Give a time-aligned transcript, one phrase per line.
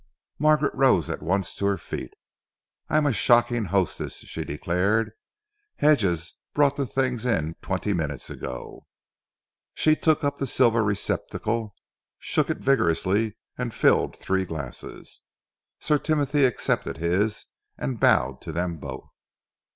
[0.39, 2.15] Margaret rose at once to her feet.
[2.89, 5.11] "I am a shocking hostess," she declared.
[5.75, 8.87] "Hedges brought the things in twenty minutes ago."
[9.75, 11.75] She took up the silver receptacle,
[12.17, 15.21] shook it vigorously and filled three glasses.
[15.79, 17.45] Sir Timothy accepted his
[17.77, 19.13] and bowed to them both.